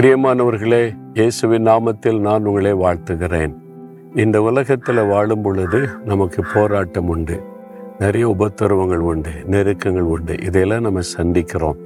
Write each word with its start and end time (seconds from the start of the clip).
பிரியமானவர்களே 0.00 0.96
இயேசுவின் 1.14 1.66
நாமத்தில் 1.66 2.18
நான் 2.18 2.44
உங்களை 2.44 2.72
வாழ்த்துகிறேன். 2.72 3.54
இந்த 4.14 4.42
உலகத்தில் 4.42 5.04
வாழும் 5.04 5.42
பொழுது 5.42 5.88
நமக்கு 6.04 6.44
போராட்டம் 6.54 7.08
உண்டு 7.08 7.42
நிறைய 7.98 8.28
உபத்திரவங்கள் 8.28 8.96
உண்டு 8.96 9.30
நெருக்கங்கள் 9.50 9.98
உண்டு. 9.98 10.34
இதையெல்லாம் 10.42 10.82
நம்ம 10.82 11.00
சந்திக்கிறோம். 11.16 11.76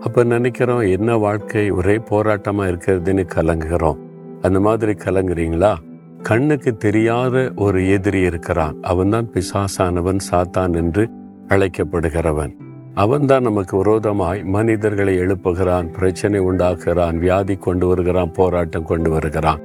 அப்போ 0.00 0.24
நினைக்கிறோம் 0.24 0.78
என்ன 0.78 1.16
வாழ்க்கை 1.16 1.70
ஒரே 1.70 1.96
போராட்டமாக 1.96 2.70
இருக்கிறதுன்னு 2.70 3.26
கலங்குகிறோம். 3.34 3.98
அந்த 4.42 4.60
மாதிரி 4.60 4.92
கலங்குறீங்களா? 4.92 5.74
கண்ணுக்கு 6.22 6.76
தெரியாத 6.76 7.52
ஒரு 7.56 7.90
எதிரி 7.90 8.20
இருக்கிறான். 8.20 8.76
அவன்தான் 8.82 9.30
பிசாசானவன் 9.32 10.18
சாத்தான் 10.30 10.74
என்று 10.76 11.08
அழைக்கப்படுகிறவன். 11.48 12.56
அவன்தான் 12.98 13.42
நமக்கு 13.42 13.76
விரோதமாய் 13.76 14.44
மனிதர்களை 14.44 15.18
எழுப்புகிறான் 15.18 15.92
பிரச்சனை 15.92 16.40
உண்டாக்குகிறான் 16.40 17.16
வியாதி 17.16 17.56
கொண்டு 17.56 17.86
வருகிறான் 17.86 18.32
போராட்டம் 18.32 18.84
கொண்டு 18.84 19.10
வருகிறான் 19.10 19.60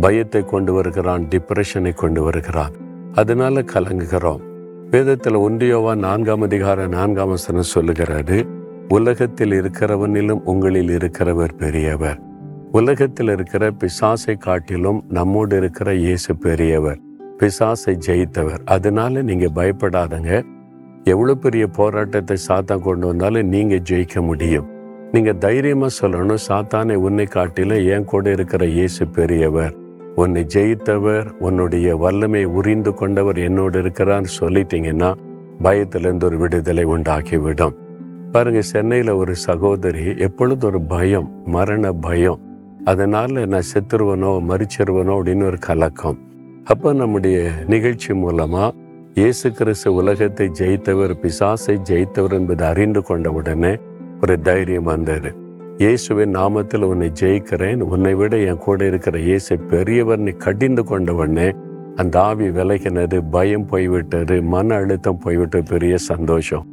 பயத்தை 0.00 0.44
கொண்டு 0.44 0.72
வருகிறான் 0.72 1.28
டிப்ரெஷனை 1.28 1.94
கொண்டு 1.94 2.22
வருகிறான். 2.22 2.70
அதனால 3.14 3.62
கலங்குகிறோம். 3.62 4.40
வேதத்தில் 4.90 5.36
ஒன்றியோவா 5.36 5.96
நான்காம் 5.96 6.40
அதிகார 6.40 6.86
நான்காம் 6.86 7.28
வசனம் 7.28 7.70
சொல்லுகிறாரு 7.74 8.48
உலகத்தில் 8.88 9.50
இருக்கிறவனிலும் 9.50 10.42
உங்களில் 10.44 10.88
இருக்கிறவர் 10.88 11.52
பெரியவர். 11.58 12.20
உலகத்தில் 12.72 13.28
இருக்கிற 13.28 13.70
பிசாசை 13.70 14.38
காட்டிலும் 14.38 15.04
நம்மோடு 15.08 15.56
இருக்கிற 15.56 15.94
இயேசு 15.94 16.36
பெரியவர். 16.36 16.98
பிசாசை 17.38 17.98
ஜெயித்தவர். 18.06 18.58
அதனால 18.64 19.22
நீங்க 19.22 19.46
பயப்படாதங்க. 19.54 20.44
எவ்வளோ 21.12 21.34
பெரிய 21.42 21.64
போராட்டத்தை 21.78 22.36
சாத்தா 22.48 22.76
கொண்டு 22.86 23.04
வந்தாலும் 23.10 23.50
நீங்கள் 23.54 23.84
ஜெயிக்க 23.88 24.22
முடியும். 24.28 24.68
நீங்கள் 25.14 25.40
தைரியமாக 25.44 25.92
சொல்லணும் 25.98 26.44
சாத்தானை 26.46 26.96
உன்னை 27.06 27.26
காட்டிலும் 27.36 27.84
என் 27.94 28.08
கூட 28.12 28.24
இருக்கிற 28.36 28.62
இயேசு 28.76 29.02
பெரியவர். 29.18 29.74
உன்னை 30.22 30.42
ஜெயித்தவர் 30.54 31.26
உன்னுடைய 31.46 31.88
வல்லமை 32.02 32.42
உரிந்து 32.58 32.92
கொண்டவர் 33.00 33.38
என்னோடு 33.48 33.76
இருக்கிறான்னு 33.82 34.30
சொல்லிட்டீங்கன்னா 34.40 35.10
பயத்திலேருந்து 35.66 36.26
ஒரு 36.28 36.36
விடுதலை 36.42 36.84
உண்டாக்கிவிடும் 36.94 37.76
பாருங்க 38.34 38.60
சென்னையில் 38.72 39.12
ஒரு 39.20 39.34
சகோதரி 39.46 40.04
எப்பொழுது 40.26 40.64
ஒரு 40.70 40.80
பயம் 40.92 41.28
மரண 41.54 41.92
பயம் 42.06 42.42
அதனால் 42.90 43.38
நான் 43.52 43.70
செத்துருவனோ 43.72 44.32
மறிச்சிருவனோ 44.50 45.14
அப்படின்னு 45.18 45.46
ஒரு 45.50 45.58
கலக்கம். 45.68 46.18
அப்போ 46.72 46.88
நம்முடைய 47.00 47.38
நிகழ்ச்சி 47.72 48.12
மூலமாக 48.22 48.74
இயேசு 49.18 49.48
கிறிஸ்து 49.58 49.88
உலகத்தை 49.98 50.46
ஜெயித்தவர் 50.58 51.12
பிசாசை 51.22 51.74
ஜெயித்தவர் 51.88 52.34
என்பதை 52.38 52.64
அறிந்து 52.72 53.00
கொண்ட 53.08 53.28
உடனே 53.38 53.70
ஒரு 54.22 54.34
தைரியம் 54.48 54.88
வந்தது. 54.90 55.30
இயேசுவின் 55.82 56.34
நாமத்தில் 56.38 56.84
உன்னை 56.90 57.08
ஜெயிக்கிறேன் 57.20 57.80
உன்னை 57.92 58.12
விட 58.20 58.36
என் 58.50 58.60
கூட 58.66 58.80
இருக்கிற 58.90 59.16
இயேசு 59.28 59.54
பெரியவர் 59.72 60.22
நீ 60.26 60.32
கடிந்து 60.44 60.82
கொண்ட 60.90 61.12
உடனே 61.20 61.48
அந்த 62.02 62.14
ஆவி 62.28 62.48
விலகினது 62.58 63.18
பயம் 63.34 63.66
போய்விட்டது 63.72 64.36
மன 64.54 64.76
அழுத்தம் 64.82 65.22
போய்விட்ட 65.24 65.62
பெரிய 65.72 65.96
சந்தோஷம். 66.10 66.66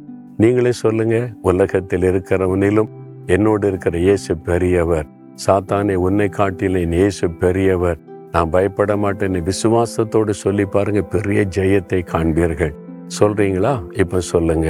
நீங்களே 0.44 0.72
சொல்லுங்க 0.84 1.18
உலகத்தில் 1.52 2.06
இருக்கிறவனிலும் 2.10 2.92
என்னோடு 3.36 3.66
இருக்கிற 3.72 3.96
இயேசு 4.08 4.34
பெரியவர். 4.50 5.08
சாத்தானே 5.46 5.96
உன்னை 6.08 6.28
காட்டிலேன் 6.38 6.96
இயேசு 7.00 7.26
பெரியவர். 7.44 7.98
நான் 8.36 8.50
பயப்பட 8.54 8.92
மாட்டேன்னு 9.02 9.40
விசுவாசத்தோடு 9.48 10.32
சொல்லி 10.40 10.64
பாருங்க 10.64 11.00
பெரிய 11.02 11.40
ஜெயத்தை 11.56 12.00
காண்பீர்கள். 12.10 12.72
சொல்றீங்களா? 13.18 13.72
இப்ப 14.02 14.20
சொல்லுங்க. 14.30 14.68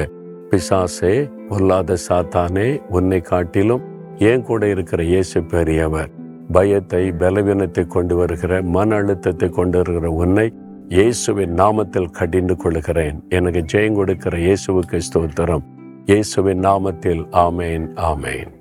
பிசாசே 0.51 1.13
பொல்லாத 1.49 1.97
சாத்தானே 2.09 2.67
உன்னை 2.89 3.21
காட்டிலும் 3.21 3.85
ஏன் 4.19 4.43
கூட 4.43 4.69
இருக்கிற 4.69 5.03
இயேசு 5.05 5.43
பெரியவர். 5.43 6.11
பயத்தை 6.53 7.03
பலவீனத்தை 7.23 7.85
கொண்டு 7.87 8.17
வருகிற 8.17 8.63
மன 8.77 8.97
அழுத்தத்தை 8.97 9.49
கொண்டு 9.49 9.79
வருகிற 9.79 10.11
உன்னை 10.23 10.47
இயேசுவின் 10.89 11.55
நாமத்தில் 11.63 12.13
கடிந்து 12.19 12.57
கொள்கிறேன். 12.57 13.19
எனக்கு 13.29 13.63
ஜெயம் 13.73 13.99
கொடுக்கிற 14.01 14.37
இயேசுவுக்கு 14.39 15.01
ஸ்தோத்திரம். 15.09 15.67
இயேசுவின் 16.05 16.63
நாமத்தில் 16.69 17.25
ஆமேன் 17.47 17.87
ஆமேன். 18.11 18.53